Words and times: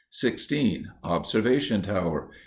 OBSERVATION 1.03 1.83
TOWER. 1.83 2.31